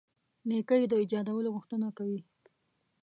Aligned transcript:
نېکۍ 0.47 0.81
د 0.87 0.93
ایجادولو 1.01 1.53
غوښتنه 1.55 1.87
کوي. 1.97 2.19